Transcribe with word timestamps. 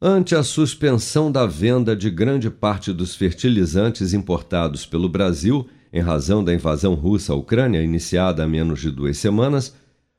Ante 0.00 0.36
a 0.36 0.44
suspensão 0.44 1.32
da 1.32 1.44
venda 1.44 1.96
de 1.96 2.08
grande 2.08 2.48
parte 2.48 2.92
dos 2.92 3.16
fertilizantes 3.16 4.14
importados 4.14 4.86
pelo 4.86 5.08
Brasil, 5.08 5.66
em 5.92 6.00
razão 6.00 6.44
da 6.44 6.54
invasão 6.54 6.94
russa 6.94 7.32
à 7.32 7.36
Ucrânia, 7.36 7.82
iniciada 7.82 8.44
há 8.44 8.46
menos 8.46 8.80
de 8.80 8.92
duas 8.92 9.18
semanas, 9.18 9.74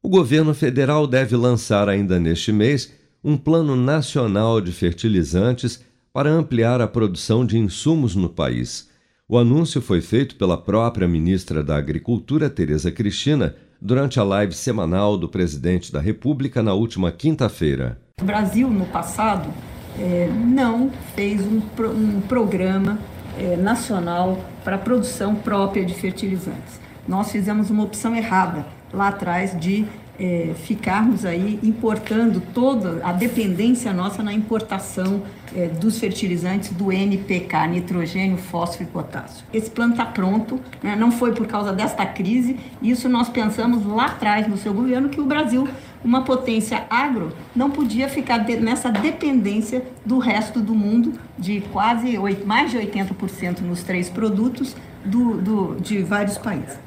o 0.00 0.08
governo 0.08 0.54
federal 0.54 1.08
deve 1.08 1.34
lançar 1.34 1.88
ainda 1.88 2.20
neste 2.20 2.52
mês 2.52 2.92
um 3.24 3.36
plano 3.36 3.74
nacional 3.74 4.60
de 4.60 4.70
fertilizantes 4.70 5.82
para 6.12 6.30
ampliar 6.30 6.80
a 6.80 6.86
produção 6.86 7.44
de 7.44 7.58
insumos 7.58 8.14
no 8.14 8.28
país. 8.28 8.88
O 9.28 9.36
anúncio 9.36 9.82
foi 9.82 10.00
feito 10.00 10.36
pela 10.36 10.56
própria 10.56 11.08
ministra 11.08 11.64
da 11.64 11.76
Agricultura, 11.76 12.48
Tereza 12.48 12.92
Cristina, 12.92 13.56
durante 13.82 14.20
a 14.20 14.22
live 14.22 14.54
semanal 14.54 15.18
do 15.18 15.28
presidente 15.28 15.90
da 15.90 16.00
República 16.00 16.62
na 16.62 16.74
última 16.74 17.10
quinta-feira. 17.10 18.03
O 18.22 18.24
Brasil, 18.24 18.70
no 18.70 18.86
passado, 18.86 19.50
é, 19.98 20.30
não 20.32 20.88
fez 21.16 21.40
um, 21.40 21.60
um 21.88 22.20
programa 22.20 22.96
é, 23.36 23.56
nacional 23.56 24.38
para 24.62 24.76
a 24.76 24.78
produção 24.78 25.34
própria 25.34 25.84
de 25.84 25.94
fertilizantes. 25.94 26.80
Nós 27.08 27.32
fizemos 27.32 27.70
uma 27.70 27.82
opção 27.82 28.14
errada 28.14 28.64
lá 28.92 29.08
atrás 29.08 29.58
de 29.58 29.84
é, 30.18 30.54
ficarmos 30.54 31.26
aí 31.26 31.58
importando 31.62 32.40
toda 32.40 33.04
a 33.04 33.12
dependência 33.12 33.92
nossa 33.92 34.22
na 34.22 34.32
importação 34.32 35.22
é, 35.54 35.66
dos 35.66 35.98
fertilizantes 35.98 36.70
do 36.70 36.92
NPK, 36.92 37.66
nitrogênio, 37.68 38.36
fósforo 38.36 38.84
e 38.84 38.86
potássio. 38.86 39.44
Esse 39.52 39.68
plano 39.68 39.92
está 39.92 40.06
pronto, 40.06 40.60
né? 40.82 40.94
não 40.94 41.10
foi 41.10 41.32
por 41.32 41.46
causa 41.46 41.72
desta 41.72 42.06
crise, 42.06 42.56
isso 42.80 43.08
nós 43.08 43.28
pensamos 43.28 43.84
lá 43.84 44.06
atrás 44.06 44.46
no 44.46 44.56
seu 44.56 44.72
governo 44.72 45.08
que 45.08 45.20
o 45.20 45.26
Brasil, 45.26 45.68
uma 46.04 46.22
potência 46.22 46.86
agro, 46.90 47.32
não 47.56 47.70
podia 47.70 48.08
ficar 48.08 48.44
nessa 48.60 48.90
dependência 48.90 49.82
do 50.04 50.18
resto 50.18 50.60
do 50.60 50.74
mundo, 50.74 51.18
de 51.38 51.62
quase 51.72 52.18
8, 52.18 52.46
mais 52.46 52.70
de 52.70 52.76
80% 52.76 53.60
nos 53.60 53.82
três 53.82 54.10
produtos 54.10 54.76
do, 55.04 55.40
do, 55.40 55.74
de 55.80 56.02
vários 56.02 56.36
países. 56.36 56.78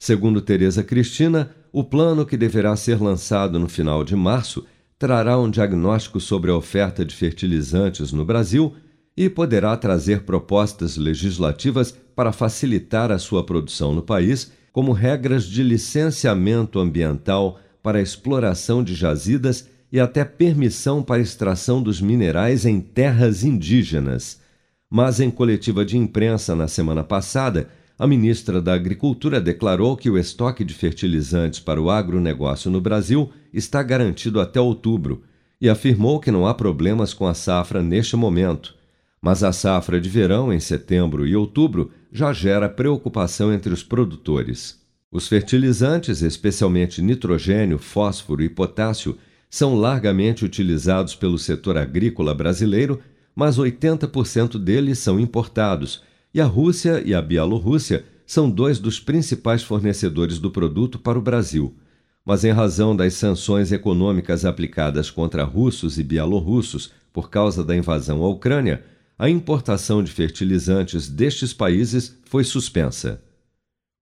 Segundo 0.00 0.40
Tereza 0.40 0.82
Cristina, 0.82 1.54
o 1.72 1.84
plano, 1.84 2.24
que 2.24 2.36
deverá 2.36 2.74
ser 2.74 3.00
lançado 3.00 3.58
no 3.58 3.68
final 3.68 4.02
de 4.02 4.16
março, 4.16 4.66
trará 4.98 5.38
um 5.38 5.50
diagnóstico 5.50 6.20
sobre 6.20 6.50
a 6.50 6.56
oferta 6.56 7.04
de 7.04 7.14
fertilizantes 7.14 8.12
no 8.12 8.24
Brasil 8.24 8.74
e 9.16 9.28
poderá 9.28 9.76
trazer 9.76 10.22
propostas 10.22 10.96
legislativas 10.96 11.92
para 12.14 12.32
facilitar 12.32 13.12
a 13.12 13.18
sua 13.18 13.44
produção 13.44 13.92
no 13.94 14.02
país, 14.02 14.52
como 14.72 14.92
regras 14.92 15.44
de 15.44 15.62
licenciamento 15.62 16.80
ambiental 16.80 17.60
para 17.84 18.00
exploração 18.00 18.82
de 18.82 18.94
jazidas 18.94 19.68
e 19.92 20.00
até 20.00 20.24
permissão 20.24 21.02
para 21.02 21.20
extração 21.20 21.82
dos 21.82 22.00
minerais 22.00 22.64
em 22.64 22.80
terras 22.80 23.44
indígenas. 23.44 24.40
Mas 24.88 25.20
em 25.20 25.30
coletiva 25.30 25.84
de 25.84 25.98
imprensa 25.98 26.56
na 26.56 26.66
semana 26.66 27.04
passada, 27.04 27.68
a 27.98 28.06
ministra 28.06 28.62
da 28.62 28.72
Agricultura 28.72 29.38
declarou 29.38 29.98
que 29.98 30.08
o 30.08 30.16
estoque 30.16 30.64
de 30.64 30.72
fertilizantes 30.72 31.60
para 31.60 31.80
o 31.80 31.90
agronegócio 31.90 32.70
no 32.70 32.80
Brasil 32.80 33.30
está 33.52 33.82
garantido 33.82 34.40
até 34.40 34.58
outubro 34.58 35.22
e 35.60 35.68
afirmou 35.68 36.18
que 36.18 36.30
não 36.30 36.46
há 36.46 36.54
problemas 36.54 37.12
com 37.12 37.26
a 37.26 37.34
safra 37.34 37.82
neste 37.82 38.16
momento. 38.16 38.74
Mas 39.20 39.44
a 39.44 39.52
safra 39.52 40.00
de 40.00 40.08
verão, 40.08 40.50
em 40.50 40.58
setembro 40.58 41.26
e 41.26 41.36
outubro, 41.36 41.90
já 42.10 42.32
gera 42.32 42.66
preocupação 42.66 43.52
entre 43.52 43.74
os 43.74 43.82
produtores. 43.82 44.82
Os 45.14 45.28
fertilizantes, 45.28 46.22
especialmente 46.22 47.00
nitrogênio, 47.00 47.78
fósforo 47.78 48.42
e 48.42 48.48
potássio, 48.48 49.16
são 49.48 49.76
largamente 49.76 50.44
utilizados 50.44 51.14
pelo 51.14 51.38
setor 51.38 51.78
agrícola 51.78 52.34
brasileiro, 52.34 53.00
mas 53.32 53.56
80% 53.56 54.58
deles 54.58 54.98
são 54.98 55.20
importados 55.20 56.02
e 56.34 56.40
a 56.40 56.46
Rússia 56.46 57.00
e 57.06 57.14
a 57.14 57.22
Bielorrússia 57.22 58.04
são 58.26 58.50
dois 58.50 58.80
dos 58.80 58.98
principais 58.98 59.62
fornecedores 59.62 60.40
do 60.40 60.50
produto 60.50 60.98
para 60.98 61.16
o 61.16 61.22
Brasil. 61.22 61.76
Mas, 62.24 62.42
em 62.42 62.50
razão 62.50 62.96
das 62.96 63.14
sanções 63.14 63.70
econômicas 63.70 64.44
aplicadas 64.44 65.12
contra 65.12 65.44
russos 65.44 65.96
e 65.96 66.02
bielorrussos 66.02 66.90
por 67.12 67.30
causa 67.30 67.62
da 67.62 67.76
invasão 67.76 68.20
à 68.24 68.28
Ucrânia, 68.28 68.82
a 69.16 69.30
importação 69.30 70.02
de 70.02 70.10
fertilizantes 70.10 71.08
destes 71.08 71.52
países 71.52 72.18
foi 72.24 72.42
suspensa. 72.42 73.22